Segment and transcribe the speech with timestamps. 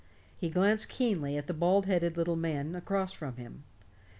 [0.35, 3.65] He glanced keenly at the bald headed little man across from him.